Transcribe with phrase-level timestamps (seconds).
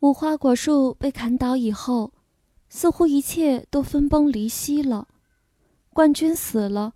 [0.00, 2.14] 无花果树被砍倒以后，
[2.70, 5.06] 似乎一切都分崩离析了。
[5.92, 6.94] 冠军死了，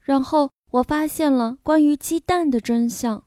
[0.00, 3.24] 然后我发现了关于鸡蛋的真相。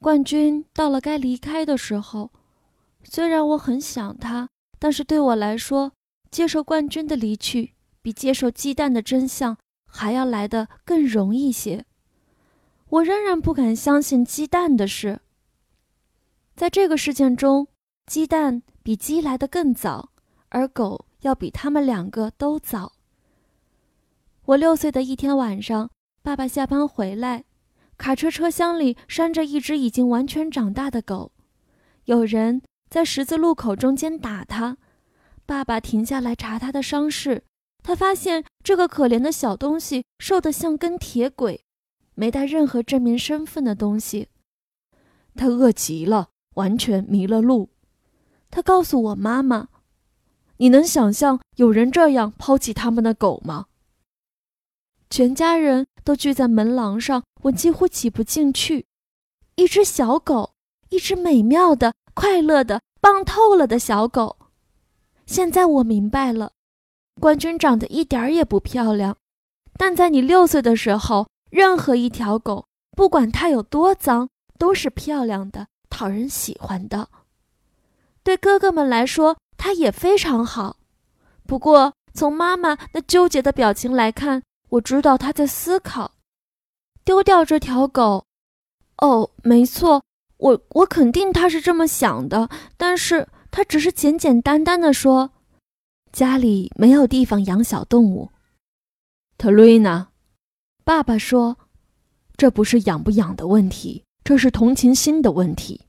[0.00, 2.32] 冠军到了该离开的时候，
[3.04, 4.48] 虽然我很想他，
[4.80, 5.92] 但是对我来说，
[6.28, 9.56] 接受冠军的离去比接受鸡蛋的真相
[9.86, 11.84] 还要来得更容易些。
[12.88, 15.20] 我仍然不敢相信鸡蛋的事。
[16.56, 17.68] 在这个事件中。
[18.06, 20.10] 鸡蛋比鸡来的更早，
[20.48, 22.92] 而狗要比他们两个都早。
[24.46, 25.88] 我六岁的一天晚上，
[26.20, 27.44] 爸爸下班回来，
[27.96, 31.32] 卡车车厢里拴着一只已经完全长大的狗，
[32.04, 34.76] 有人在十字路口中间打它。
[35.46, 37.44] 爸爸停下来查他的伤势，
[37.82, 41.64] 他发现这个可怜的小东西瘦得像根铁轨，
[42.14, 44.28] 没带任何证明身份的东西。
[45.34, 47.70] 他饿极了，完全迷了路。
[48.52, 49.68] 他告诉我妈妈
[50.58, 53.66] ：“你能想象有人这样抛弃他们的狗吗？”
[55.08, 58.84] 全家人都聚在门廊上，我几乎挤不进去。
[59.56, 60.52] 一只小狗，
[60.90, 64.36] 一只美妙的、快乐的、棒透了的小狗。
[65.24, 66.52] 现在我明白了，
[67.20, 69.16] 冠军长得一点儿也不漂亮，
[69.78, 77.08] 但在你六岁的时候，任何一条狗，不管它有多脏，都是漂亮的、讨人喜欢的。
[78.22, 80.76] 对哥哥们来说，他也非常好。
[81.46, 86.12] 不过，从妈妈那纠结的表情来看，我知道他在思考
[87.04, 88.24] 丢掉这条狗。
[88.98, 90.02] 哦，没错，
[90.36, 92.48] 我我肯定他是这么想的。
[92.76, 95.32] 但是他只是简简单单的说
[96.12, 98.30] ：“家里没有地方养小动物。”
[99.36, 100.08] 特瑞娜，
[100.84, 101.56] 爸爸说
[102.36, 105.86] ：“这不是养不养的问题，这是同情心的问题。”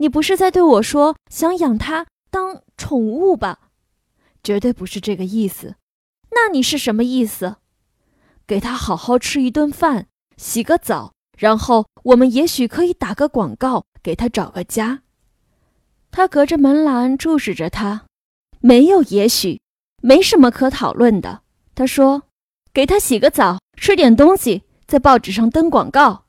[0.00, 3.68] 你不是在对我说想养它当宠物吧？
[4.42, 5.76] 绝对不是这个意思。
[6.30, 7.56] 那你是什么意思？
[8.46, 10.06] 给它好好吃一顿饭，
[10.38, 15.02] 洗个澡，然后我们也许可以打个广告，给它找个家。
[16.10, 18.06] 他隔着门栏注视着他，
[18.60, 19.60] 没有也许，
[20.02, 21.42] 没什么可讨论的。
[21.74, 22.22] 他说
[22.72, 26.24] ：“给他洗个澡，吃点东西，在报纸上登广告。”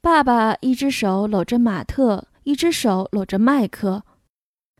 [0.00, 2.28] 爸爸一只手搂着马特。
[2.46, 4.04] 一只手搂着麦克，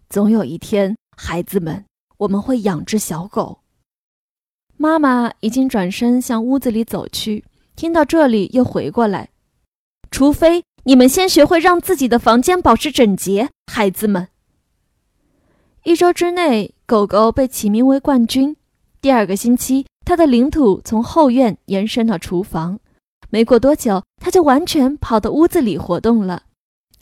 [0.08, 1.84] 总有一天，孩子们，
[2.18, 3.58] 我们会养只小狗。
[4.76, 7.44] 妈妈已经转身向屋子里走去，
[7.74, 9.30] 听到这里又回过来。
[10.12, 14.28] 除非你们先学会让自己的房间保持整洁，孩子们。
[15.82, 18.56] 一周之内，狗狗被起名为冠军。
[19.00, 22.78] 第二个星期，它的领土从后院延伸到厨房。
[23.28, 26.44] 没过多久，它就完全跑到屋子里活动了。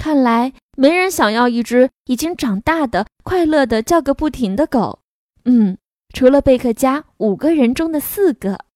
[0.04, 4.98] 看来没人想要一只已经长大的、快乐的叫个不停的狗。
[5.47, 5.78] 嗯，
[6.12, 8.66] 除了贝克家五个人中的四个。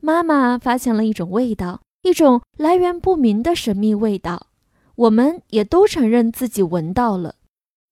[0.00, 4.46] 妈妈发现了一种味道，一种来源不明的神秘味道。
[4.94, 7.34] 我们也都承认自己闻到了，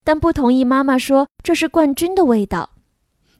[0.04, 2.70] 但不同意妈妈说这是冠军的味道。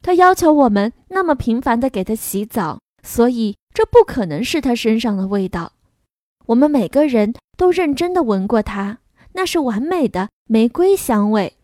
[0.03, 5.75] 她要求我们那么频繁地给他洗澡，所以这不可能是他身上的味道。
[6.47, 8.99] 我们每个人都认真地闻过它，
[9.35, 11.59] 那是完美的玫瑰香味。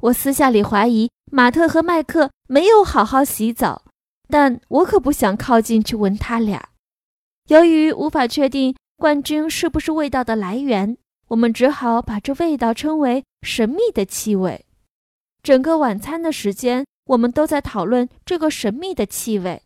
[0.00, 3.84] 我私下里怀疑马特和麦克没有好好洗澡，
[4.28, 6.70] 但我可不想靠近去闻他俩。
[7.48, 10.96] 由于无法确定冠军是不是味道的来源，
[11.28, 14.64] 我们只好把这味道称为神秘的气味。
[15.42, 19.60] 整个晚餐的时间，我们都在讨论这个神秘的气味。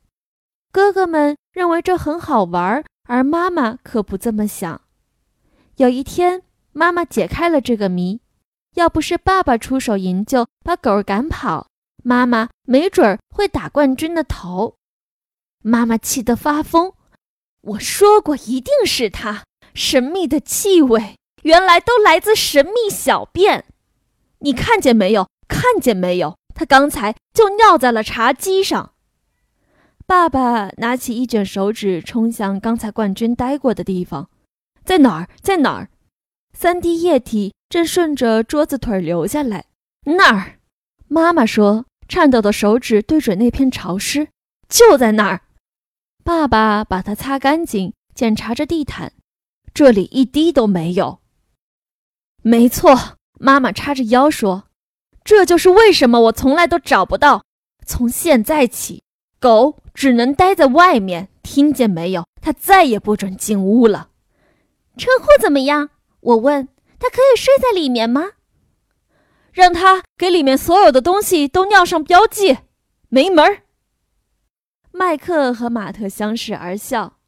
[0.72, 2.84] 哥哥们认为这很好玩。
[3.08, 4.80] 而妈妈可不这么想。
[5.76, 6.42] 有一天，
[6.72, 8.20] 妈妈解开了这个谜。
[8.76, 11.68] 要不是爸爸出手营救，把狗赶跑，
[12.02, 14.76] 妈妈没准儿会打冠军的头。
[15.62, 16.94] 妈妈气得发疯。
[17.60, 19.44] 我说过，一定是他。
[19.74, 23.66] 神秘的气味，原来都来自神秘小便。
[24.38, 25.28] 你看见没有？
[25.46, 26.38] 看见没有？
[26.54, 28.94] 他刚才就尿在了茶几上。
[30.06, 34.30] 爸爸拿起一卷手指，冲向刚才冠军待过的地方，
[34.86, 35.28] 在哪儿？
[35.42, 35.90] 在哪儿？
[36.54, 39.66] 三滴液体正顺着桌子腿流下来。
[40.04, 40.60] 那儿，
[41.08, 44.28] 妈妈说，颤抖的手指对准那片潮湿，
[44.68, 45.42] 就在那儿。
[46.22, 49.12] 爸爸把它擦干净，检查着地毯，
[49.74, 51.18] 这里一滴都没有。
[52.42, 54.68] 没错，妈妈叉着腰说，
[55.24, 57.44] 这就是为什么我从来都找不到。
[57.84, 59.02] 从现在起。
[59.38, 62.24] 狗只能待在外面，听见没有？
[62.40, 64.08] 它再也不准进屋了。
[64.96, 65.90] 车祸怎么样？
[66.20, 66.68] 我问。
[66.98, 68.32] 他可以睡在里面吗？
[69.52, 72.58] 让他给里面所有的东西都尿上标记，
[73.10, 73.62] 没门儿。
[74.92, 77.18] 麦克和马特相视而笑。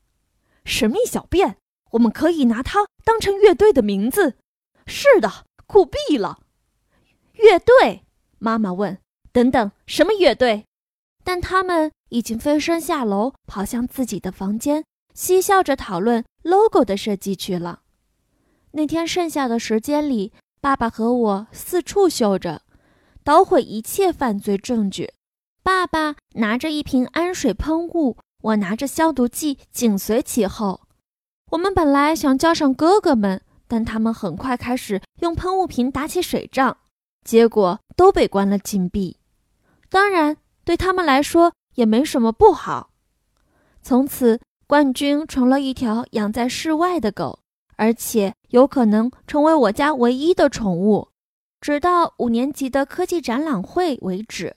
[0.64, 1.58] 神秘小便，
[1.90, 4.38] 我们可以拿它当成乐队的名字。
[4.86, 6.38] 是的，酷毙了！
[7.34, 8.04] 乐队？
[8.38, 8.98] 妈妈问。
[9.32, 10.64] 等等，什么乐队？
[11.22, 17.82] 但他们已经飞身下楼，跑向自己的房间，嬉笑着讨论 logo 的设计去了。
[18.72, 22.62] 那天剩下的时间里，爸爸和我四处嗅着，
[23.22, 25.12] 捣毁一切犯罪证据。
[25.62, 30.80] 爸爸拿着一瓶氨水喷雾，我拿着消毒剂紧随其后。
[31.50, 36.78] 我们本来想叫上哥哥们，但他们很快开始用喷雾瓶打起水仗，
[37.24, 39.18] 结果都被关了禁闭。
[39.90, 42.90] 当然，对他们来说也没什么不好。
[43.82, 47.38] 从此，冠军成了一条养在室外的狗，
[47.76, 51.08] 而且有可能成为我家唯一的宠物，
[51.58, 54.54] 直到五年级的科技展览会为止。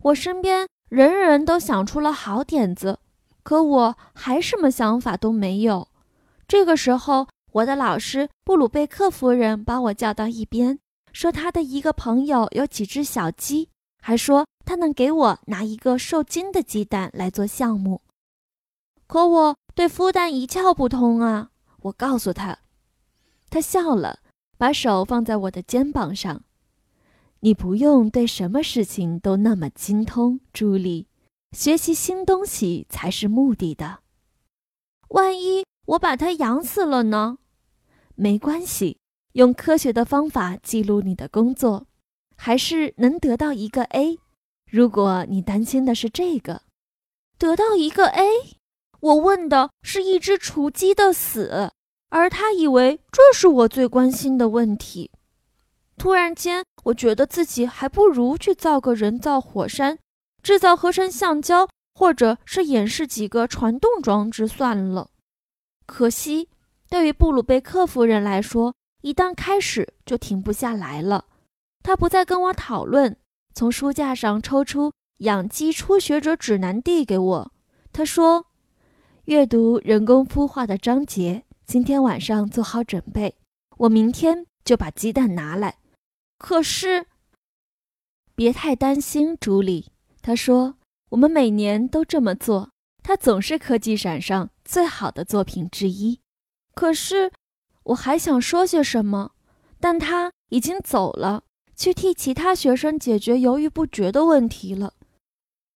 [0.00, 3.00] 我身边人人都想出了好点子，
[3.42, 5.86] 可我还什么想法都没有。
[6.48, 10.78] 这个时候，我的老师布鲁贝克夫人把我叫到一边，
[11.12, 13.68] 说她的一个朋友有几只小鸡，
[14.00, 18.00] 还说他能给我拿一个受精的鸡蛋来做项目。
[19.12, 21.50] 可我对孵蛋一窍不通啊！
[21.82, 22.60] 我告诉他，
[23.50, 24.20] 他笑了，
[24.56, 26.44] 把手放在我的肩膀上。
[27.40, 31.08] 你不用对什么事情都那么精通，朱莉。
[31.54, 33.98] 学习新东西才是目的的。
[35.08, 37.36] 万一我把它养死了呢？
[38.14, 38.96] 没关系，
[39.32, 41.86] 用科学的方法记录你的工作，
[42.38, 44.18] 还是能得到一个 A。
[44.70, 46.62] 如果你担心的是这个，
[47.36, 48.26] 得到一个 A，
[49.02, 51.72] 我问的是一只雏鸡的死，
[52.08, 55.10] 而他以为这是我最关心的问题。
[55.98, 59.98] 突然间，我觉得自己还不如去造个人造火山，
[60.40, 65.10] 制造合成橡胶，或者是演示几个传动装置算了。
[65.84, 66.48] 可惜，
[66.88, 71.24] 对于布鲁贝克夫人来说，一旦开始就停不下来了。
[71.82, 73.16] 她不再跟我讨论，
[73.52, 77.52] 从书架上抽出《养鸡初学者指南》递给我。
[77.92, 78.46] 她说
[79.26, 83.36] ：“阅读人工孵化的章节，今天晚上做好准备，
[83.78, 85.78] 我明天就把鸡蛋拿来。”
[86.38, 87.06] 可是，
[88.34, 89.92] 别太担心，朱莉。
[90.20, 90.74] 他说
[91.10, 92.70] ：“我们每年都这么做，
[93.04, 96.18] 它总是科技展上最好的作品之一。”
[96.74, 97.30] 可是，
[97.84, 99.34] 我还想说些什么，
[99.78, 101.44] 但他已经走了，
[101.76, 104.94] 去替其他学生解决犹豫不决的问题了。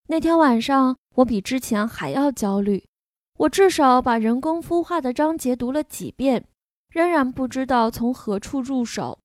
[0.08, 2.88] 那天晚上，我比之前还要焦虑。
[3.38, 6.46] 我至少把人工孵化的章节读了几遍，
[6.88, 9.18] 仍然不知道从何处入手。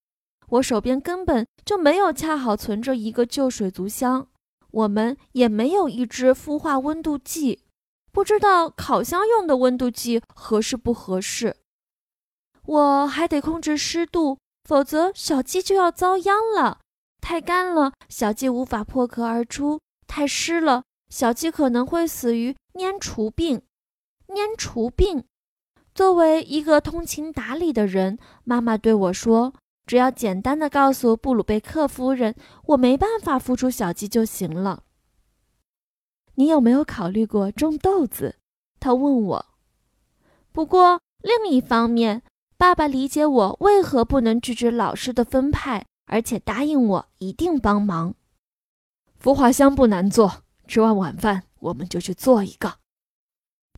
[0.50, 4.28] 我手边根本就没有恰好存着一个旧水族箱，
[4.72, 7.64] 我们也没有一支孵化温度计，
[8.12, 11.56] 不知道烤箱用的温度计合适不合适。
[12.66, 14.38] 我还得控制湿度，
[14.68, 16.80] 否则小鸡就要遭殃了。
[17.22, 23.62] 太干了，小鸡无法破壳而出；太湿了，小鸡可能会死于粘稠病。
[24.36, 25.24] 粘除病。
[25.94, 29.54] 作为一个通情达理的人，妈妈对我说。
[29.88, 32.36] 只要简单的告诉布鲁贝克夫人，
[32.68, 34.84] 我没办法孵出小鸡就行了。
[36.36, 38.38] 你有没有考虑过种豆子？
[38.80, 39.46] 他问我。
[40.54, 42.22] 不过另一方面，
[42.58, 48.14] 爸爸理解我为何不能拒绝老师的分派，而且答应我一定帮忙。
[49.22, 52.81] 孵化箱不难做，吃完晚饭我们就去做一个。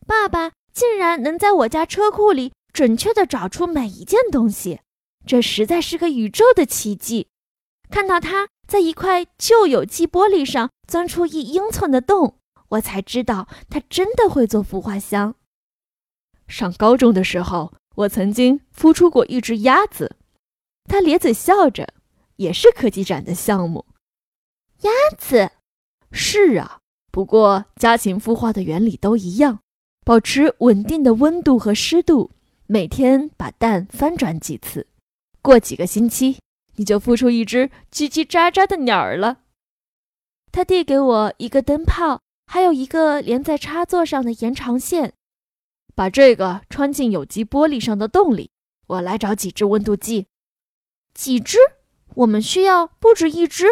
[0.06, 4.80] 爸爸竟然能在我家车库里准确地找出每一件东西。
[5.26, 7.28] 这实在是个宇宙的奇迹！
[7.90, 12.38] 看到他在一块旧有机玻璃上钻出一英寸的洞，
[12.70, 15.36] 我才知道他真的会做孵化箱。
[16.46, 20.16] 上高中的时候，我曾经孵出过一只鸭子。
[20.84, 21.94] 他咧嘴笑着，
[22.36, 23.86] 也是科技展的项目。
[24.82, 25.50] 鸭子？
[26.12, 26.80] 是啊，
[27.10, 29.60] 不过家禽孵化的原理都一样，
[30.04, 32.30] 保持稳定的温度和湿度，
[32.66, 34.86] 每天把蛋翻转几次。
[35.40, 36.38] 过几个星期，
[36.76, 39.38] 你就孵出一只叽叽喳喳的鸟儿了。
[40.52, 45.14] 他递给我一个灯泡，还有一个连在插座上的延长线。
[45.94, 48.50] 把这个穿进有机玻璃上的洞里。
[48.86, 50.26] 我来找几只温度计。
[51.14, 51.56] 几只？
[52.16, 53.66] 我们需要不止一只。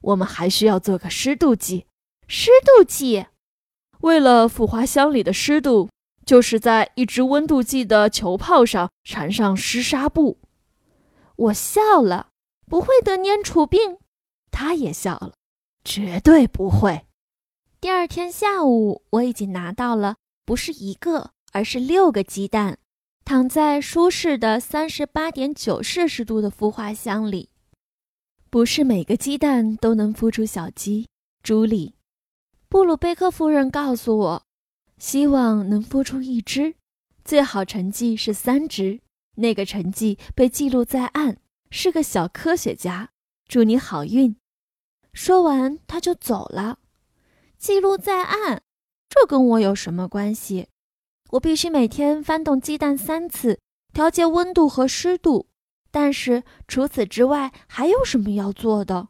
[0.00, 1.86] 我们还需要做个湿度计。
[2.26, 3.26] 湿度计？
[4.02, 5.88] 为了孵化箱里的湿度，
[6.24, 10.38] 就是在一只温度计的球泡上缠上湿纱布。
[11.36, 12.28] 我笑了，
[12.66, 13.98] 不会得粘杵病。
[14.50, 15.32] 他也笑了，
[15.84, 17.06] 绝对不会。
[17.80, 22.78] 第二天下午，我已经拿到了不是一个，而是六个鸡蛋，
[23.24, 27.48] 躺在舒适的三十八点九摄氏度的孵化箱里。
[28.50, 31.06] 不是每个鸡蛋都能孵出小鸡。
[31.42, 31.94] 朱莉，
[32.72, 34.46] 布鲁贝克夫人告诉我，
[34.96, 36.74] 希望能孵出一只，
[37.22, 39.02] 最好成绩是三只。
[39.34, 41.36] 那个成绩被记录在案，
[41.70, 43.10] 是个小科学家。
[43.46, 44.34] 祝你好运。
[45.12, 46.78] 说完，他就走了。
[47.58, 48.62] 记录在案，
[49.10, 50.68] 这跟我有什么关系？
[51.32, 53.60] 我必须每天翻动鸡蛋三次，
[53.92, 55.50] 调节温度和湿度。
[55.90, 59.08] 但是除此之外，还有什么要做的？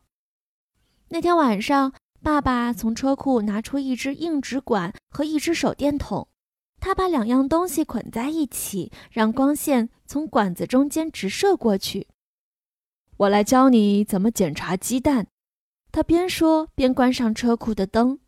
[1.11, 6.29] 那天晚上，爸爸从车库拿出一支硬纸管和一支手电筒，
[6.81, 12.07] 他把两样东西捆在一起，让光线从管子中间直射过去。
[13.17, 15.27] 我来教你怎么检查鸡蛋。
[15.91, 18.21] 他边说边关上车库的灯。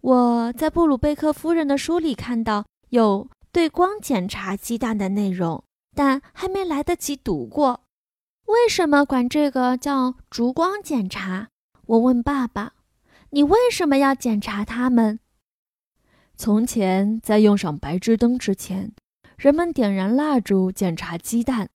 [0.00, 5.64] 我在布鲁贝克夫人的书里看到有对光检查鸡蛋的内容。
[5.98, 7.80] 但还没来得及读过，
[8.44, 11.48] 为什么管这个叫烛光检查？
[11.86, 12.74] 我问爸爸
[13.30, 15.20] ：“你为什么要检查它们？”
[16.36, 18.92] 从前，在用上白炽灯之前，
[19.36, 21.70] 人们点燃蜡烛检查鸡蛋。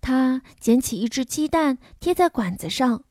[0.00, 3.04] 他捡起一只鸡蛋，贴在管子上。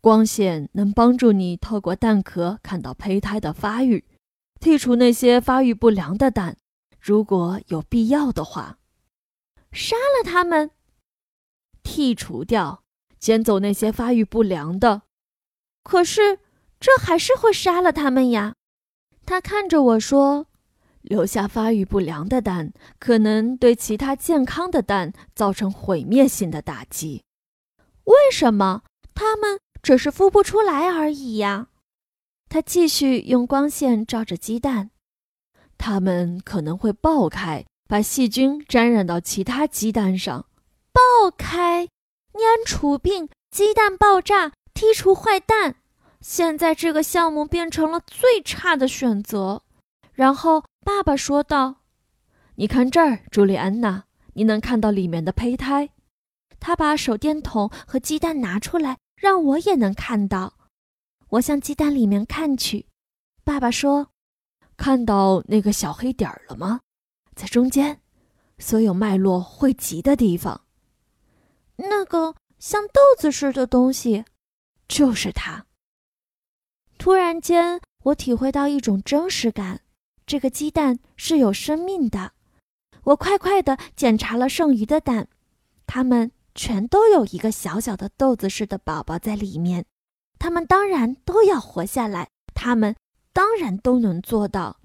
[0.00, 4.04] 光线能帮助你透过蛋壳看到胚胎的发育，
[4.60, 6.58] 剔除那些发育不良的蛋，
[7.00, 8.78] 如果有必要的话。
[9.72, 10.72] 杀了他们，
[11.82, 12.84] 剔除掉，
[13.18, 15.02] 捡走那些发育不良的。
[15.82, 16.40] 可是
[16.84, 18.56] 这还是会杀了他们呀。
[19.24, 20.48] 他看着我说
[21.00, 27.22] ：“留下发育不良的蛋，可能对其他健康的蛋造成毁灭性的打击。
[28.04, 28.82] 为什么？
[29.14, 31.68] 它们只是孵不出来而已呀。”
[32.50, 34.90] 他继续用光线照着鸡蛋，
[35.78, 37.64] 它们可能会爆开。
[37.88, 40.46] 把细菌沾染到其他鸡蛋上，
[40.92, 41.86] 爆开，
[42.32, 45.76] 粘除病，鸡蛋爆炸，剔除坏蛋。
[46.24, 49.62] 现在这个项目变成了最差的选择。
[50.14, 51.82] 然后爸爸说道
[52.56, 55.90] ：“你看这儿，朱莉安娜，你能看到里面的胚胎？”
[56.58, 60.54] 他把手电筒和鸡蛋拿出来，让我也能看到。
[61.28, 62.86] 我向鸡蛋里面看去。
[63.44, 64.08] 爸爸说
[64.78, 66.80] ：“看到那个小黑点儿了吗？”
[67.36, 68.00] 在中间，
[68.58, 70.62] 所有脉络汇集的地方，
[71.76, 74.24] 那个像豆子似的东西，
[74.88, 75.66] 就是它。
[77.04, 79.82] 突然间，我体会到一种真实感：
[80.24, 82.32] 这个鸡蛋是有生命的。
[83.02, 85.28] 我快快地检查了剩余的蛋，
[85.86, 89.84] 它们全都有一个小小的豆子似的宝宝在里面。
[90.38, 92.96] 它们当然都要活下来，它们
[93.34, 94.78] 当然都能做到。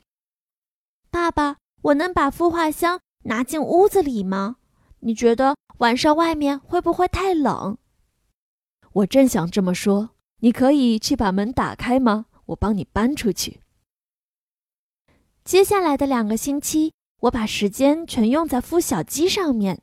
[1.09, 1.55] 爸爸。
[1.83, 4.57] 我能把孵化箱拿进屋子里吗？
[4.99, 7.77] 你觉得晚上外面会不会太冷？
[8.91, 10.09] 我正想这么说，
[10.39, 12.25] 你可以去把门打开吗？
[12.48, 13.62] 我帮你搬出去。
[15.43, 19.81] 接下来的两个星期，我把时间全用在孵小鸡上面。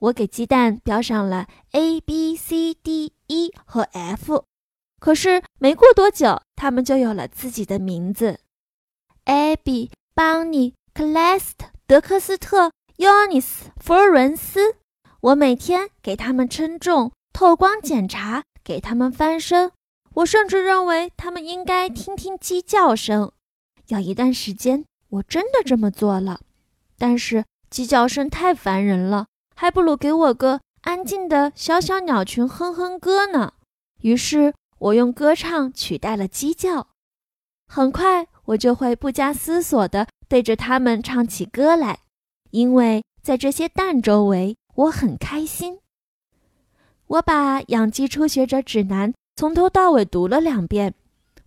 [0.00, 4.44] 我给鸡蛋标上了 A、B、C、D、E 和 F，
[5.00, 8.40] 可是没过多久，它们就有了自己的名字
[9.24, 10.74] ：Abby、Bunny。
[10.92, 14.76] 克莱斯特、德克斯特、尤尼斯、弗伦斯，
[15.20, 19.72] 我每天给他们称重、透光检查，给他们翻身。
[20.14, 23.32] 我甚至认为他们应该听听鸡叫声。
[23.88, 26.40] 有一段时间，我真的这么做了。
[26.96, 33.54] 但是鸡叫声太烦人了，还不如给我个安静的小小鸟群哼哼歌呢。
[34.02, 36.88] 于是，我用歌唱取代了鸡叫。
[37.66, 40.06] 很快，我就会不加思索地。
[40.28, 42.00] 对着他们唱起歌来，
[42.50, 45.78] 因为在这些蛋周围，我很开心。
[47.06, 50.94] 我把《养鸡初学者指南》从头到尾读了两遍。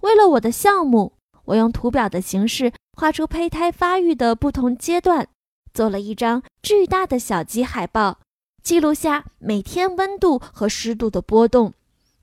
[0.01, 1.13] 为了我的项目，
[1.45, 5.27] 我用图表的形式画出胚胎发育的不同阶段，
[5.73, 8.19] 做了一张巨大的小鸡海报，
[8.61, 11.73] 记录下每天温度和湿度的波动，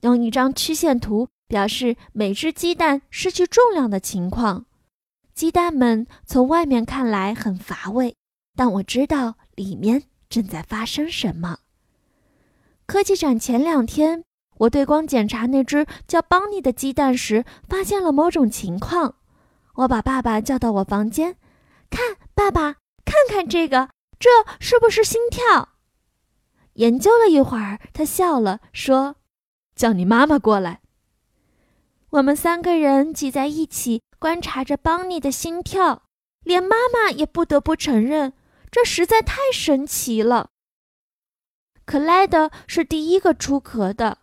[0.01, 4.65] 用一张曲线图表示每只鸡蛋失去重量的情况。
[5.33, 8.15] 鸡蛋们从外面看来很乏味，
[8.55, 11.57] 但我知道里面正在发生什么。
[12.85, 14.23] 科技展前两天，
[14.59, 19.15] 我对光检查那只叫邦尼的鸡蛋时，发现了某种情况。
[19.75, 21.37] 我把爸爸叫到我房间，
[21.89, 25.69] 看，爸爸，看看这个，这是不是心跳？
[26.73, 29.17] 研究了一会儿，他笑了，说
[29.75, 30.81] ：“叫你妈妈过来。”
[32.11, 36.03] 我们三个人挤在一起，观察着邦尼的心跳，
[36.43, 38.31] 连妈妈也不得不承认，
[38.71, 40.51] 这实在太神奇了。
[41.85, 44.19] 克莱德是第一个出壳的，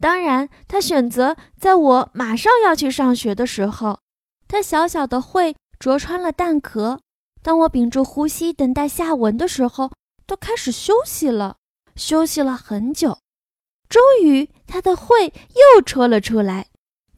[0.00, 3.98] 当然，他选择在我马上要去上学的时候。
[4.46, 7.00] 他小小的喙啄穿了蛋壳，
[7.42, 9.90] 当我屏住呼吸等待下文的时候，
[10.26, 11.56] 都开始休息了，
[11.96, 13.18] 休息了很久。
[13.88, 15.32] 终于，他的喙
[15.76, 16.66] 又戳了出来，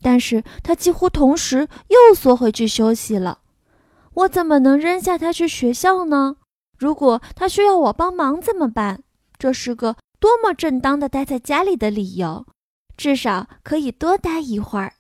[0.03, 3.41] 但是他几乎同时又缩回去休息了。
[4.15, 6.37] 我怎么能扔下他去学校呢？
[6.79, 9.03] 如果他需要我帮忙怎么办？
[9.39, 12.47] 这是个多么正当的待在家里的理由，
[12.97, 14.95] 至少可以多待一会儿。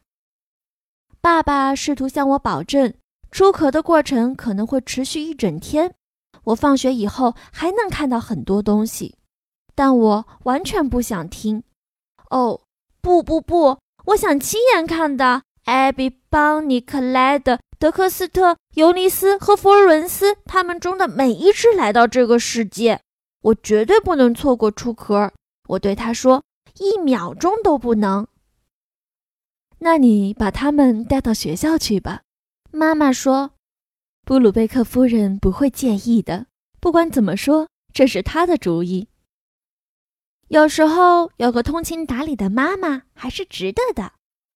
[1.20, 2.94] 爸爸试图向我保证，
[3.30, 5.94] 出壳的过程可能会持续一整天，
[6.44, 9.16] 我放学以后还能看到很多东西，
[9.74, 11.62] 但我完全不想听。
[12.30, 12.60] 哦，
[13.00, 23.00] 不不不，我想亲眼看到艾比、邦尼、克莱德、德克斯特、尤尼斯和佛罗伦斯他们中的每一只来到这个世界。
[23.42, 25.32] 我绝对不能错过出壳。
[25.68, 26.42] 我对他说
[26.78, 28.26] ：“一秒钟都不能。”
[29.78, 32.22] 那你把他们带到学校去吧。
[32.70, 33.52] 妈妈说
[34.24, 36.46] ：“布鲁贝克夫人不会介意的。
[36.80, 39.08] 不管怎么说，这是她的主意。
[40.48, 44.12] 有时候有个通情达理的妈妈还是值得的。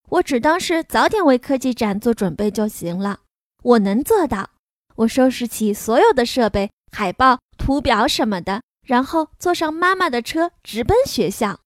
[0.09, 3.21] 我只当是早点为科技展做准备就行了。
[3.62, 4.50] 我能做到。
[4.97, 11.61] 我收拾起所有的设备、海报、图表什么的。”然后坐上妈妈的车，直奔学校。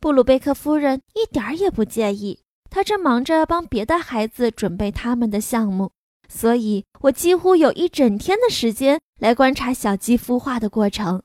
[0.00, 2.40] 布鲁贝克夫人一点儿也不介意，
[2.70, 5.90] 她正忙着帮别的孩子准备他们的项目，
[6.28, 11.22] 所以我几乎有一整天的时间来观察小鸡孵化的过程。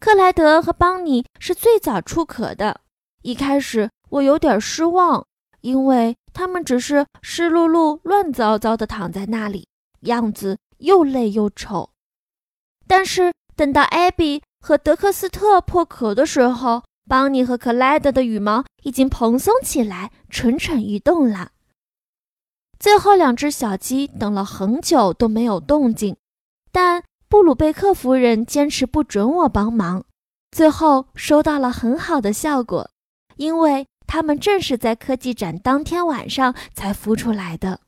[0.00, 2.80] 克莱德和邦尼是最早出壳的，
[3.22, 5.26] 一开始我有点失望，
[5.60, 9.68] 因为他们只是湿漉漉、乱糟糟地躺在那里，
[10.00, 11.90] 样子又累又丑。
[12.86, 13.32] 但是。
[13.54, 21.50] 等到艾比和德克斯特破壳的时候，邦尼和克莱德的羽毛已经蓬松起来，蠢蠢欲动了。
[22.78, 26.16] 最后两只小鸡等了很久都没有动静，
[26.72, 30.04] 但布鲁贝克夫人坚持不准我帮忙，
[30.50, 32.90] 最后收到了很好的效果，
[33.36, 37.80] 因为它们正是在科技展当天晚上才孵出来的，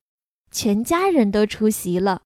[0.50, 2.22] 全家人都出席了。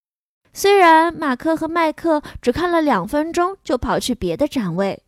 [0.53, 5.03] 虽然马克和麦克只看了两分钟就跑去别的展位，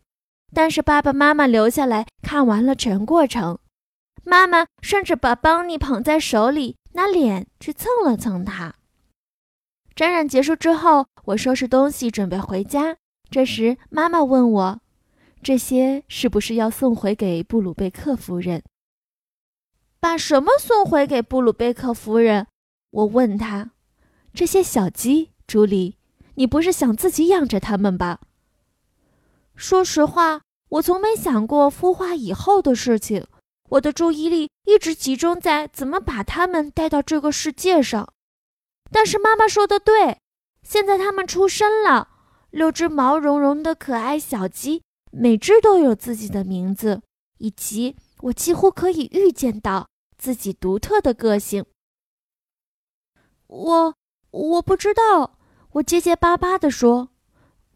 [0.53, 3.59] 但是爸爸妈妈留下来看完了全过程。
[4.23, 8.75] 妈妈甚至把邦尼捧在手里，拿脸去蹭了蹭他。
[9.95, 12.97] 展览结束之后，我收拾东西准备回家。
[13.29, 14.81] 这时，妈妈问我
[15.41, 18.63] ：“这些是不是要送回给布鲁贝克夫人？”
[19.99, 22.47] 把什么送回给布鲁贝克夫人？
[22.91, 23.71] 我问他
[24.33, 25.97] ：“这些小鸡。”朱莉，
[26.35, 28.21] 你不是想自己养着它们吧？
[29.61, 33.27] 说实话，我从没想过孵化以后的事情。
[33.69, 38.11] 我的注意力一直集中在怎么把它们带到这个世界上。
[38.91, 40.17] 但是妈妈说的对，
[40.63, 42.09] 现在它们出生了，
[42.49, 47.03] 六只毛茸茸的可爱小鸡，每只都有自己的名字，
[47.37, 51.63] 以及我几乎可以预见到自己独特的个性。
[53.45, 53.93] 我，
[54.31, 55.37] 我不知道。
[55.73, 57.09] 我结结巴巴地说：“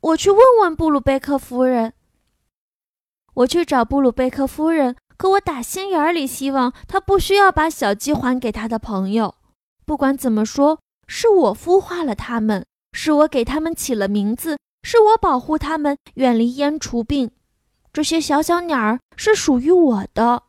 [0.05, 1.93] 我去问问布鲁贝克夫人。”
[3.35, 9.35] 我去找布鲁贝克夫人，可我打心眼里希望她不需要把小鸡还给她的朋友。
[9.83, 17.31] 不管怎么说，是我孵化了它们，是我给它们起了名字，是我保护它们远离烟除病。
[17.91, 20.43] 这些小小鸟儿是属于我的。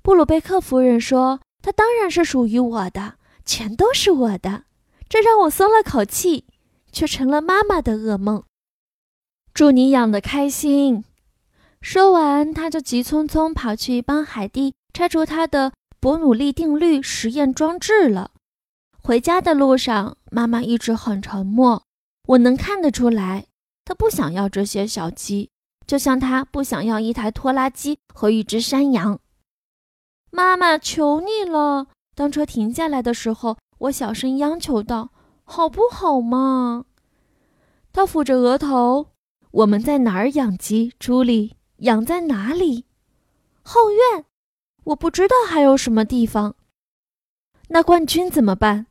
[0.00, 3.14] 布鲁贝克夫人说：“它当然是属于我的，
[3.44, 4.64] 全都是我的。”
[5.08, 6.46] 这让我松了口气，
[6.92, 8.44] 却成了妈妈的噩梦。
[9.52, 11.04] 祝你养得开心。
[11.80, 18.30] 说完，他就急匆匆跑去帮海蒂拆除他的伯努利定律实验装置了。
[19.02, 21.82] 回家的路上，妈妈一直很沉默。
[22.28, 23.46] 我能看得出来，
[23.84, 25.50] 她不想要这些小鸡，
[25.86, 29.18] 就像她不想要一台拖拉机和一只山羊。
[30.30, 31.88] 妈妈，求你了！
[32.14, 33.56] 当车停下来的时候。
[33.82, 35.10] 我小声央求道
[35.52, 36.86] ：“好不好嘛？”
[37.92, 39.08] 他抚着额头。
[39.50, 40.94] 我们在哪儿养鸡？
[40.98, 42.86] 朱莉，养在哪里？
[43.62, 44.24] 后院。
[44.84, 46.54] 我不知道还有什么地方。
[47.68, 48.86] 那冠军怎么办？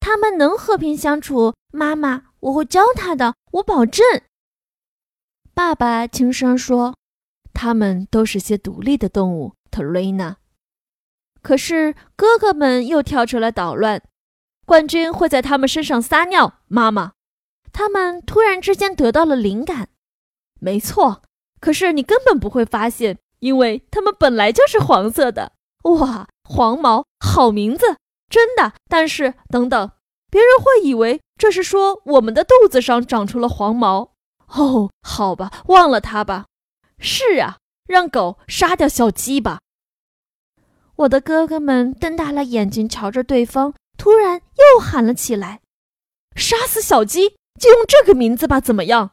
[0.00, 1.54] 他们能和平相处。
[1.70, 4.04] 妈妈，我会教他的，我保证。
[5.54, 6.96] 爸爸轻声说
[7.54, 10.38] ：“他们都是些独立的动物，特瑞娜。”
[11.40, 14.02] 可是哥哥们又跳出来捣乱。
[14.64, 17.12] 冠军会在他们身上撒尿，妈妈。
[17.72, 19.88] 他们突然之间得到了灵感。
[20.60, 21.22] 没错，
[21.60, 25.52] 可是你根本不会发现，因为它们本来就是黄色的。
[25.82, 27.96] 哇，黄毛，好名字，
[28.30, 28.72] 真的。
[28.88, 29.90] 但是等等，
[30.30, 34.12] 别人会以为这是说我们的肚子上长出了黄毛。
[34.46, 36.46] 哦，好吧，忘了它吧。
[36.98, 39.58] 是啊，让狗杀掉小鸡吧。
[40.96, 44.40] 我的哥哥们瞪大了眼睛瞧着对方，突然
[44.72, 45.60] 又喊了起来
[46.36, 49.12] ：“杀死小鸡，就用这个名字吧，怎么样？”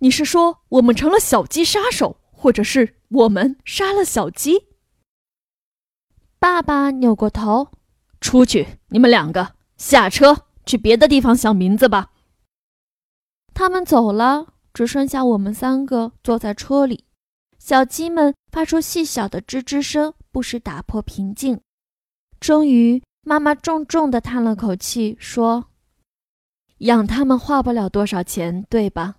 [0.00, 4.66] 你是说我们成了小鸡杀手，或者是我们杀了小鸡？
[6.38, 7.68] 爸爸扭过头，
[8.20, 8.78] 出去！
[8.88, 12.10] 你们两个下车，去别的地方想名字吧。
[13.54, 17.04] 他们走了，只剩下我们三个坐在车里。
[17.58, 21.60] 小鸡们发出细小的吱吱声，不时打破平静。
[22.40, 25.66] 终于，妈妈重重地叹了口气，说
[26.78, 29.16] ：“养它们花不了多少钱，对吧？”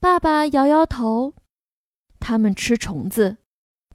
[0.00, 1.34] 爸爸摇摇头，
[2.18, 3.36] 他们吃虫子，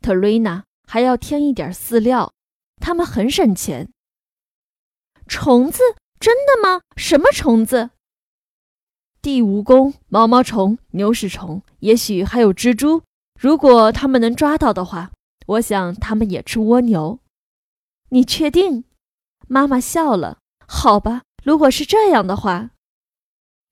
[0.02, 2.32] 特瑞娜还要添一点饲料，
[2.82, 3.90] 他们很省钱。
[5.28, 5.80] 虫子？
[6.20, 6.82] 真的吗？
[6.96, 7.90] 什么虫子？
[9.22, 13.02] 地蜈蚣、毛毛虫、牛屎虫，也许还有蜘蛛。
[13.40, 15.12] 如果他们能抓到的话，
[15.48, 17.20] 我想他们也吃蜗牛。
[18.16, 18.86] 你确定？
[19.46, 20.38] 妈妈笑了。
[20.66, 22.70] 好吧，如果是这样的话。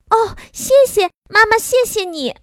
[0.10, 2.36] 哦，谢谢妈妈，谢谢你。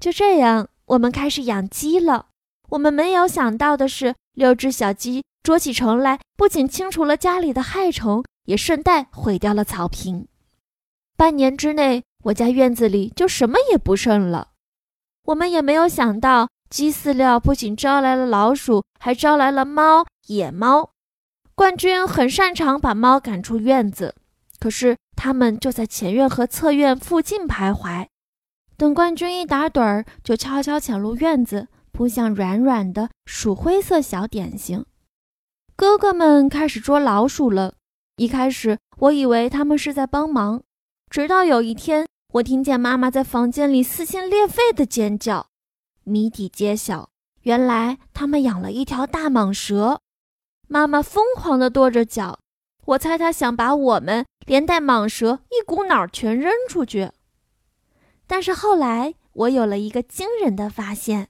[0.00, 2.28] 就这样，我们开始养鸡了。
[2.70, 10.26] 我们没有想到的是，六只小鸡捉起虫来，不仅清除了家里的害虫，也顺带毁掉了草坪。
[11.18, 14.52] 半年之内，我家院子里就什么也不剩了。
[15.24, 20.91] 我们也没有想到，鸡饲料不仅招来了老鼠，还招来了猫、野猫。
[21.62, 24.16] 冠军很擅长把猫赶出院子。
[24.58, 28.08] 可是他们就在前院和侧院附近徘徊，
[28.76, 34.84] 等冠军一打盹儿，就悄悄潜入院子，扑向软软的鼠灰色小点心。
[35.76, 37.74] 哥哥们开始捉老鼠了。
[38.16, 40.64] 一开始我以为他们是在帮忙，
[41.10, 45.46] 直到有一天，我听见妈妈在房间里撕心裂肺的尖叫。
[46.02, 47.10] 谜底揭晓，
[47.42, 50.00] 原来他们养了一条大蟒蛇。
[50.72, 52.38] 妈妈疯狂地跺着脚。
[52.86, 57.12] 我猜他想把我们连带蟒蛇一股脑全扔出去。
[58.26, 61.28] 但是后来我有了一个惊人的发现：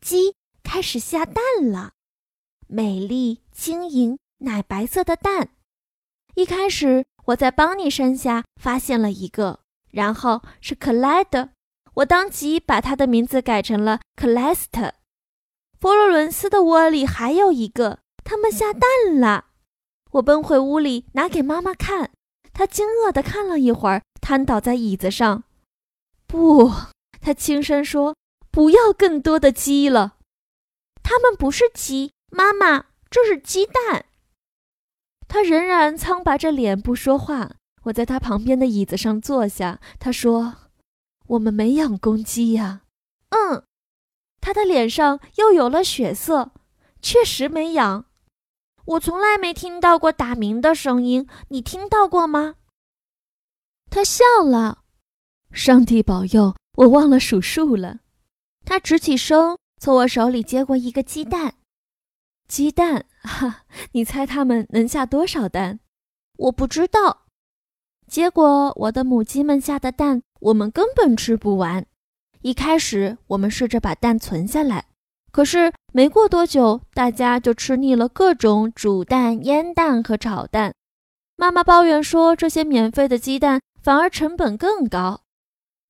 [0.00, 1.90] 鸡开始下蛋了，
[2.68, 5.48] 美丽晶莹奶白色的蛋。
[6.36, 9.58] 一开始我在邦尼身下发现了一个，
[9.90, 11.48] 然后是克莱德，
[11.94, 14.94] 我当即把他的名字改成了克莱斯特。
[15.80, 19.46] 佛罗伦斯的窝里还有一个，他们下蛋了。
[20.10, 22.10] 我奔回屋里，拿给妈妈看。
[22.52, 25.44] 她惊愕地看了一会儿，瘫倒在椅子上。
[26.26, 26.70] 不，
[27.22, 28.14] 她轻声说
[28.52, 30.16] ：“不要更多的鸡了，
[31.02, 34.04] 它们不是鸡，妈妈，这是鸡蛋。”
[35.26, 37.52] 她仍然苍白着脸不说话。
[37.84, 39.80] 我在她旁边的椅子上坐下。
[39.98, 40.56] 她说
[41.28, 42.82] ：“我们没养公鸡呀。”
[43.30, 43.64] 嗯，
[44.42, 46.50] 她的脸上又有了血色。
[47.00, 48.04] 确实没养。
[48.88, 52.54] 我从来没听到过打鸣的声音，你听到过吗？
[53.90, 54.84] 他笑了。
[55.52, 58.00] 上帝保佑，我忘了数数了。
[58.64, 61.56] 他直起身，从我手里接过一个鸡蛋。
[62.48, 65.80] 鸡蛋，哈，你猜他们能下多少蛋？
[66.38, 67.26] 我不知道。
[68.06, 71.84] 结果我的母鸡们下的蛋，我们根本吃不完。
[72.40, 74.87] 一开始，我们试着把蛋存下来。
[75.30, 80.74] 可是没过多久，大家就吃腻了各种煮蛋、腌蛋和炒蛋。
[81.36, 85.20] 妈妈抱怨说，这些免费的鸡蛋反而成本更高。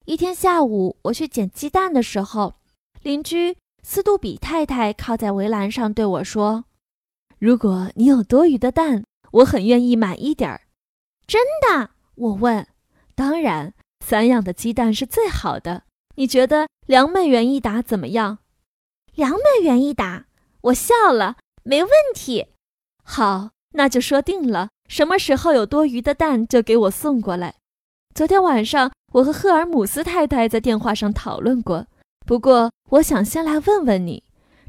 [0.05, 2.55] 一天下午，我去捡鸡蛋的时候，
[3.03, 6.65] 邻居斯杜比太太靠在围栏上对我说
[7.39, 10.63] ：“如果你有多余的蛋，我很愿意买一点儿。”
[11.27, 11.91] 真的？
[12.17, 12.67] 我问。
[13.15, 13.75] 当然，
[14.05, 15.85] 散养的鸡蛋是最好的。
[16.17, 18.39] 你觉得两美元一打怎么样？
[19.19, 20.27] 两美元一打，
[20.61, 22.47] 我笑了，没问题。
[23.03, 24.69] 好，那就说定了。
[24.89, 27.57] 什么时候有多余的蛋，就给我送过来。
[28.15, 31.89] 昨天晚上，我和赫尔姆斯太太在电话上讨论过。
[32.25, 34.23] 不过，我想先来问问你，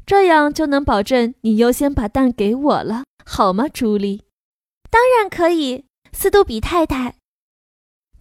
[0.04, 4.24] 这样就能保证你优先把蛋给我了，好吗，朱莉？
[4.90, 7.14] 当然可以，斯杜比太太。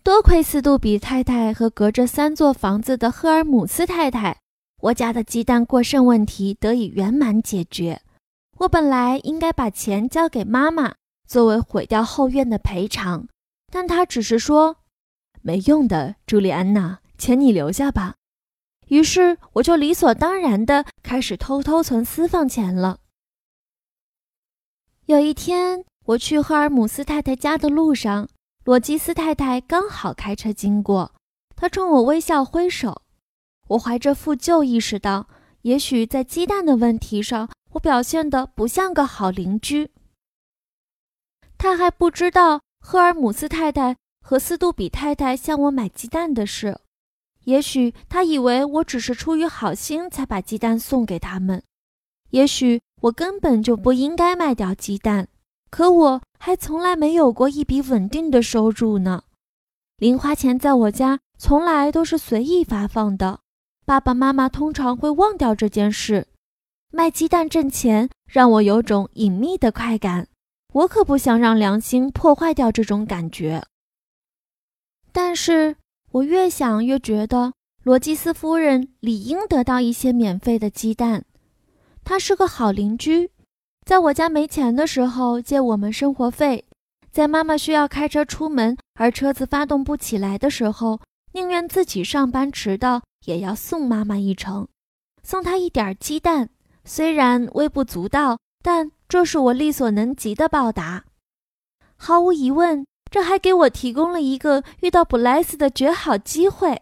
[0.03, 4.38] 多亏斯杜比太太和隔着三座房子的赫尔姆斯太太，
[4.81, 8.01] 我家的鸡蛋过剩问题得以圆满解决。
[8.59, 10.95] 我本来应该把钱交给妈妈
[11.27, 13.27] 作为毁掉后院的赔偿，
[13.71, 14.77] 但她只是说
[15.41, 18.15] ：“没用的，朱莉安娜，钱你留下吧。”
[18.87, 22.99] 于是我就理所当然地开始偷偷存私房钱了。
[25.05, 28.27] 有一天，我去赫尔姆斯太太家的路上，
[28.63, 31.13] 罗基斯太太刚好开车经过，
[31.55, 33.03] 她冲我微笑挥手。
[33.69, 35.27] 我怀着负疚意识到，
[35.63, 39.89] 也许在鸡蛋的问题上，我表现得不像个好邻居。
[41.57, 46.79] 他还不知道赫尔姆斯太太和斯杜比太太向我买鸡蛋的事，
[47.45, 51.63] 也许他以为我只是出于好心才把鸡蛋送给他们，
[52.29, 52.81] 也许。
[53.01, 55.29] 我根本就不应该卖掉鸡蛋，
[55.71, 59.23] 可我还从来没有过一笔稳定的收入呢。
[59.95, 63.39] 零花钱在我家从来都是随意发放的，
[63.89, 66.27] 爸爸妈妈通常会忘掉这件事。
[66.91, 70.27] 卖鸡蛋挣钱让我有种隐秘的快感，
[70.71, 73.65] 我可不想让良心破坏掉这种感觉。
[75.11, 75.75] 但是
[76.11, 81.25] 我越想越觉得，罗基斯夫人理应得到一些免费的鸡蛋。
[82.03, 83.31] 他是个好邻居，
[83.87, 86.63] 在我家没钱的时候借我们生活费，
[87.11, 91.01] 在妈妈需要开车出门而车子发动不起来的时候，
[91.33, 94.67] 宁愿自己上班迟到也要送妈妈一程，
[95.23, 96.49] 送她一点鸡蛋。
[96.85, 101.05] 虽然微不足道，但这是我力所能及的报答。
[101.95, 106.81] 毫无疑问，这还给我提供了一个遇到布莱斯的绝好机会。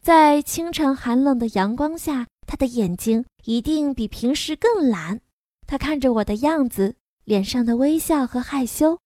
[0.00, 2.26] 在清晨寒冷的阳光下。
[2.48, 5.20] 他的眼睛一定比平时更蓝。
[5.66, 9.00] 他看着我的样子，脸上的微笑和害羞，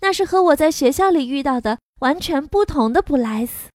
[0.00, 3.70] 那是和我在学校里遇到的完全不同的布莱斯。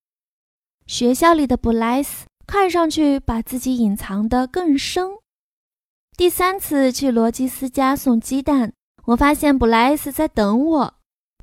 [0.92, 5.08] 学校里的布莱斯看上去把自己隐藏得更深。
[6.18, 8.74] 第三次去罗基斯家送鸡蛋，
[9.06, 10.96] 我发现布莱斯在等我。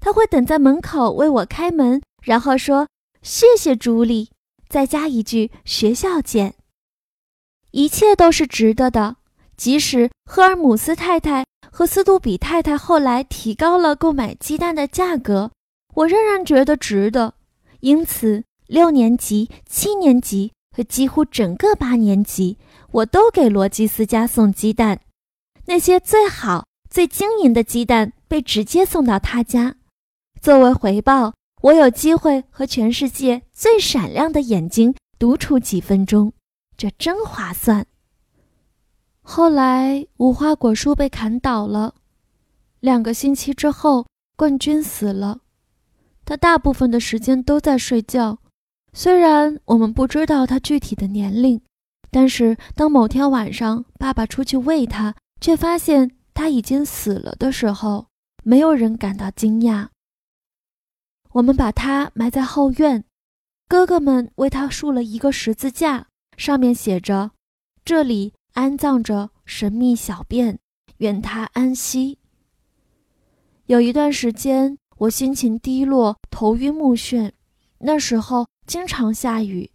[0.03, 2.89] 他会等在门口为我开门，然后说
[3.23, 4.29] ：“谢谢，朱莉。”
[4.69, 6.53] 再加一句：“学校见。”
[7.73, 9.17] 一切都是值得的，
[9.57, 15.51] 即使赫尔姆斯太太和斯杜比太太后来提高了购买鸡蛋的价格，
[15.95, 17.33] 我仍然觉得值得。
[17.81, 22.59] 因此，六年级、七年级和几乎整个八年级，
[22.93, 25.01] 我都给罗基斯家送鸡蛋。
[25.65, 29.77] 那些最好、最晶莹的鸡蛋被直接送到他家。
[30.41, 36.33] 作为回报，我有机会和全世界最闪亮的眼睛独处几分钟。
[36.77, 37.87] 这真划算。
[39.23, 41.95] 后来无花果树被砍倒了，
[42.81, 45.41] 两个星期之后，冠军死了。
[46.25, 48.39] 他大部分的时间都在睡觉，
[48.99, 51.61] 虽然我们不知道他具体的年龄，
[52.11, 58.09] 但是当某天晚上爸爸出去喂他，却发现他已经死了的时候，
[58.43, 59.87] 没有人感到惊讶。
[61.31, 63.05] 我们把他埋在后院，
[63.69, 66.09] 哥哥们为他竖了一个十字架。
[66.37, 67.31] 上面写着
[67.85, 70.59] ：“这里安葬着神秘小便，
[70.97, 72.19] 愿他安息。”
[73.67, 77.31] 有一段时间，我心情低落，头晕目眩。
[77.81, 79.71] 那时候经常下雨，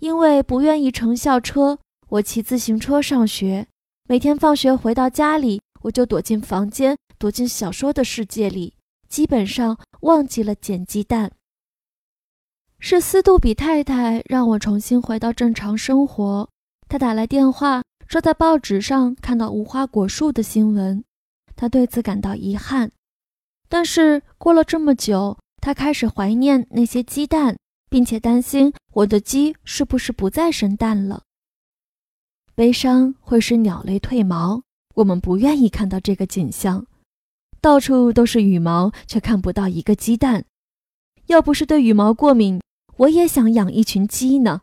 [0.00, 1.78] 因为不愿意乘校车，
[2.10, 3.66] 我骑自行车上学。
[4.06, 8.74] 每天放学回到家里，我就躲进房间，躲进小说的世界里，
[9.08, 11.32] 基本上忘记了捡鸡蛋。
[12.78, 16.50] 是斯杜比太太让我重新回到正常生活。
[16.86, 21.02] 她打来电话说，在报纸上看到无花果树的新闻，
[21.56, 22.92] 她对此感到遗憾。
[23.70, 27.56] 但是过了这么久，她开始怀念那些鸡蛋，
[27.88, 31.22] 并且担心我的鸡是不是不再生蛋了。
[32.54, 34.62] 悲伤会使鸟类褪毛，
[34.96, 36.86] 我们不愿意看到这个景象。
[37.60, 40.44] 到处都是羽毛，却看不到一个鸡蛋。
[41.26, 42.60] 要不是对羽毛过敏，
[42.96, 44.62] 我也想养一群鸡呢，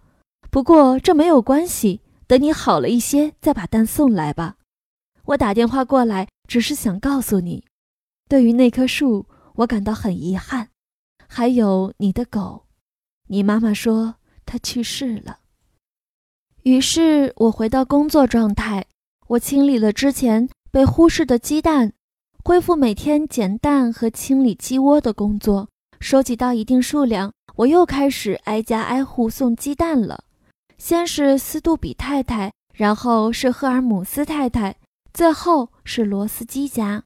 [0.50, 2.02] 不过这没有关系。
[2.28, 4.58] 等你好了一些，再把蛋送来吧。
[5.26, 7.64] 我打电话过来，只是想告诉你，
[8.28, 10.70] 对于那棵树，我感到很遗憾。
[11.28, 12.65] 还有你的狗，
[13.28, 15.40] 你妈妈说她去世了。
[16.64, 18.86] 于是我回到工作状态，
[19.28, 21.94] 我清理了之前被忽视的鸡蛋，
[22.44, 27.32] 恢复每天捡蛋和清理鸡窝的工作，收集到一定数量。
[27.56, 30.24] 我又开始挨家挨户送鸡蛋了，
[30.78, 34.76] 先是斯杜比太太，然后是赫尔姆斯太太，
[35.14, 37.04] 最后是罗斯基家。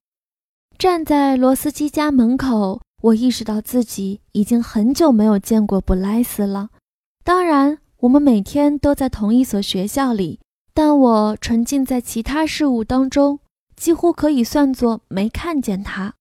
[0.77, 6.69] 站在罗斯基家门口，我意识到自己已经很久没有见过布莱斯了。
[7.23, 10.39] 当然，我们每天都在同一所学校里，
[10.73, 13.39] 但我沉浸在其他事物当中，
[13.75, 16.15] 几乎可以算作没看见他。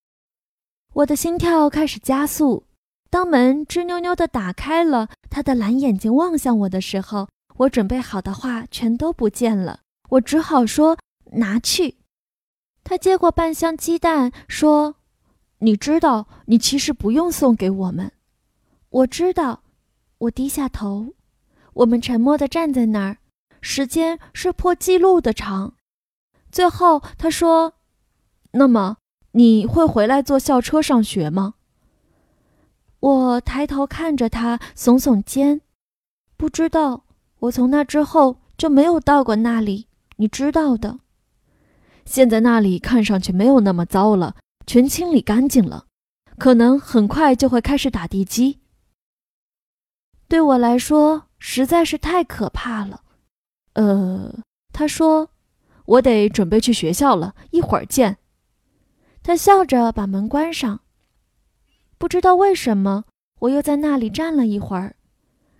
[0.95, 2.65] 我的心跳开始加速。
[3.11, 9.81] 当门吱扭扭地打开了，他的蓝眼睛望向我的时候，我准备好的话全都不见了。
[10.11, 10.99] 我只好说
[11.33, 11.97] ：“拿去。”
[12.85, 14.97] 他接过半箱鸡蛋，说
[15.59, 18.13] ：“你知道，你其实不用送给我们。”
[18.91, 19.63] 我知道。
[20.19, 21.15] 我低下头。
[21.75, 23.19] 我们沉默地站在那儿，
[23.61, 25.75] 时间是破纪录的长。
[26.51, 27.75] 最后他说
[28.51, 28.97] ：“那么
[29.33, 31.55] 你会回来坐校车上学吗？”
[32.99, 35.61] 我抬头看着他，耸耸肩，
[36.37, 37.05] 不知道。
[37.39, 40.99] 我从那之后就没有到过那里，你知道的。
[42.05, 44.35] 现在那里看上去没有那么糟了，
[44.69, 45.87] 全清理干净了，
[46.37, 48.59] 可能很快就会开始打地基。
[50.29, 53.03] 对我来说实在是太可怕了。
[53.73, 55.31] 呃，他说，
[55.87, 58.19] 我得准备去学校了，一会儿见。
[59.23, 60.81] 他笑着把门关上。
[61.97, 63.07] 不知道为什么，
[63.41, 64.97] 我又在那里站了一会儿，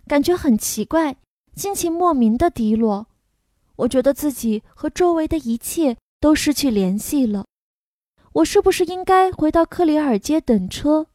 [0.05, 1.17] 感觉很奇怪，
[1.55, 3.07] 心情莫名的低落。
[3.77, 7.47] 我觉得自己和周围的一切都失去联系了。
[8.39, 11.07] 我是不是应该回到克里尔街等车？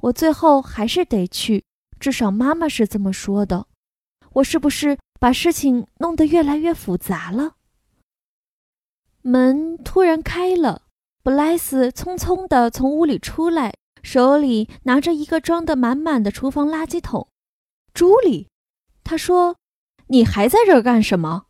[0.00, 1.64] 我最后还是得去，
[1.98, 3.66] 至少妈妈是这么说的。
[4.34, 7.54] 我是不是把事情弄得越来越复杂了？
[9.22, 10.82] 门突然开了，
[11.22, 13.74] 布莱斯匆匆地从屋里出来。
[14.02, 17.28] 手里拿着一个装得满满的厨房垃圾桶，
[17.94, 18.48] 朱莉，
[19.04, 19.54] 他说
[20.08, 21.44] ：“你还在这儿干什么？”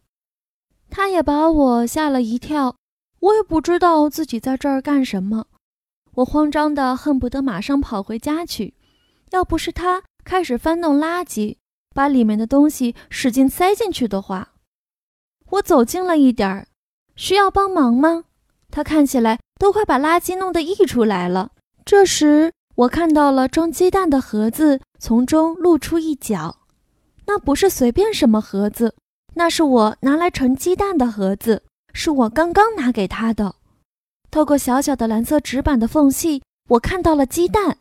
[0.90, 2.76] 他也把我吓了一跳，
[3.22, 5.46] 我也不知道自己在这儿干什么。
[6.14, 8.74] 我慌张的恨不得马上跑回家去。
[9.30, 11.56] 要不是他开始翻弄垃圾，
[11.94, 14.52] 把里面的东西使劲塞进去的话，
[15.50, 16.66] 我走近了一点儿。
[17.14, 18.24] 需要帮忙吗？
[18.70, 21.52] 他看起来都快把垃圾弄得溢出来了。
[21.84, 26.56] 这时，我看到了装鸡蛋的盒子，从中露出一角。
[27.26, 28.96] 那不是随便什么盒子，
[29.34, 33.56] 那是我拿来盛鸡蛋的盒子，是我刚刚拿给他的。
[34.30, 37.78] 透过小小的蓝色纸板的缝隙，我看到了鸡蛋。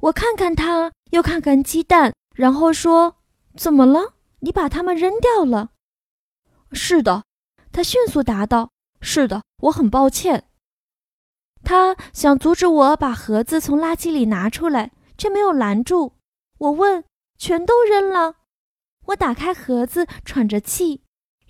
[0.00, 3.16] 我看看他，又看看鸡蛋，然后说
[3.56, 4.14] ：“怎么了？
[4.40, 5.70] 你把它们扔掉了
[6.72, 7.24] ？”“是的。”
[7.72, 8.70] 他迅速答道。
[9.00, 10.48] “是的，我很抱歉。”
[11.64, 16.12] 他想阻止我把盒子从垃圾里拿出来，却没有拦住。
[16.58, 17.04] 我问
[17.38, 18.34] ：“全都扔了？”
[19.06, 21.03] 我打开盒子，喘着气，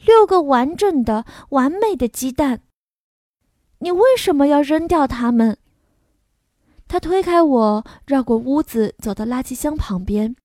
[0.06, 2.62] 六个完整的、完美的鸡蛋。
[3.78, 5.58] 你为什么要扔掉它们？
[6.86, 10.36] 他推开我，绕过屋子，走到垃圾箱旁边。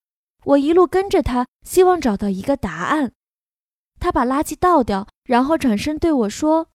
[0.45, 3.11] 我一路跟着他，希望找到一个答案。
[3.99, 6.67] 他把垃圾倒掉，然后转身对我说。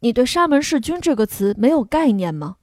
[0.00, 2.56] 你对沙门氏菌这个词没有概念吗？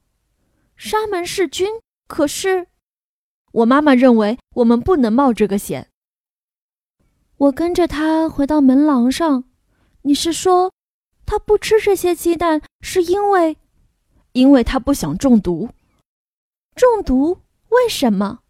[0.75, 1.67] 沙门氏菌，
[2.07, 2.67] 可是
[3.53, 5.90] 我妈妈认为我们不能冒这个险。
[7.41, 9.45] 我跟着他回到门廊上。
[10.03, 10.71] 你是说，
[11.25, 13.57] 他不吃这些鸡蛋是因为，
[14.33, 15.69] 因为他不想中毒？
[16.75, 17.41] 中毒？
[17.69, 18.41] 为什么？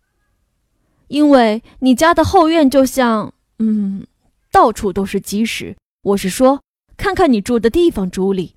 [1.08, 3.34] 因为你家的后院就像……
[3.60, 4.06] 嗯，
[4.52, 5.78] 到处都是鸡屎。
[6.02, 6.62] 我是说，
[6.98, 8.56] 看看你住的地方，朱莉。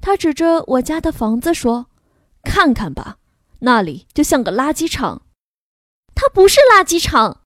[0.00, 1.88] 他指着我家的房子说
[2.42, 3.18] ：“看看吧，
[3.58, 5.26] 那里就像个垃圾场。”
[6.16, 7.42] 它不是垃圾场，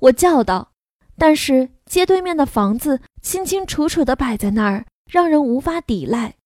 [0.00, 0.72] 我叫道。
[1.18, 6.36] 但是街对面的房子清清楚楚地摆在那儿，让人无法抵赖。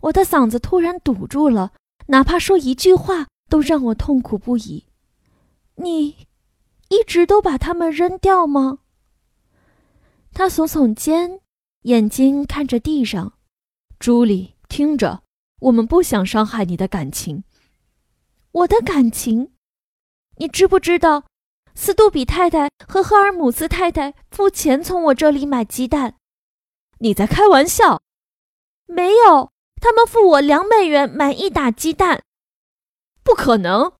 [0.00, 1.72] 我的嗓子突然堵住了，
[2.06, 4.84] 哪怕说一句话都让我痛苦不已。
[5.76, 6.26] 你
[6.88, 8.78] 一直都把它们扔掉吗？
[10.32, 11.40] 他耸耸肩，
[11.82, 13.34] 眼睛看着地上，
[13.98, 14.54] 朱莉。
[14.68, 15.22] 听着，
[15.60, 17.42] 我们不想伤害你的感情。
[18.52, 19.52] 我的感情，
[20.36, 21.24] 你知不知道？
[21.80, 26.16] 斯杜比太太和赫尔姆斯太太付钱从我这里买鸡蛋。
[26.98, 28.02] 你在开玩笑？
[28.86, 32.24] 没有，他们付我两美元买一打鸡蛋。
[33.22, 33.92] 不可能，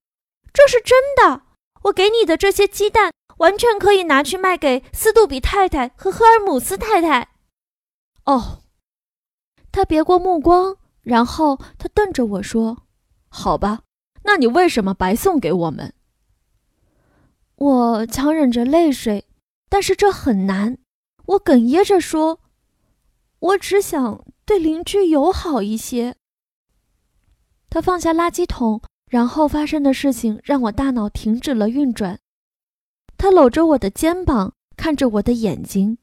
[0.52, 1.42] 这是真的。
[1.84, 7.28] 我给你的这些鸡蛋完全可以拿去卖给斯杜比太太和赫尔姆斯太太。
[8.24, 8.64] 哦。
[9.70, 12.88] 他别过目光，然后他瞪着我说
[13.30, 13.82] ：“好吧，
[14.24, 15.94] 那你为什么白送给我们？”
[17.58, 19.26] 我强忍着泪水，
[19.68, 20.78] 但是这很难。
[21.26, 22.40] 我哽咽着说
[23.40, 26.14] ：“我只想对邻居友好一些。”
[27.68, 28.80] 他放下垃圾桶，
[29.10, 32.20] 然后发生的事情让我大脑停止了运转。
[33.16, 35.98] 他搂着我的肩膀，看着我的眼睛。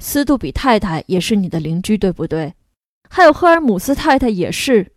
[0.00, 2.54] 斯杜比太太也是你的邻居，对不对？
[3.08, 4.92] 还有赫尔姆斯太太也是，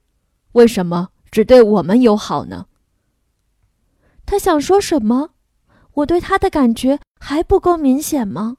[0.54, 2.66] 为什么只对我们友好呢？
[4.28, 5.32] 他想说什么？
[5.94, 8.58] 我对他的感觉还不够明显吗？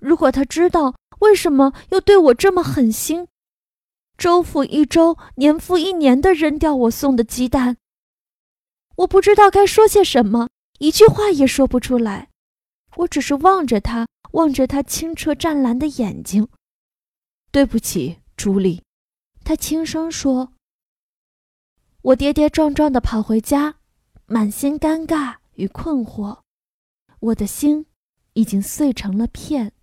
[0.00, 3.28] 如果他知道，为什么又对我这么狠心？
[4.18, 7.76] 周复一周，年复一年的扔掉我送的鸡蛋。
[8.96, 10.48] 我不知道该说些什么，
[10.80, 12.30] 一句话也说不出来。
[12.96, 16.48] 我只是望着他，望着他清澈湛蓝的眼睛。
[17.52, 18.82] 对不起，朱莉，
[19.44, 20.52] 他轻声说。
[22.02, 23.75] 我跌跌撞撞地跑回家，
[24.28, 26.40] 满心尴尬与困惑。
[27.20, 27.86] 我的心
[28.32, 29.75] 已经碎成了片。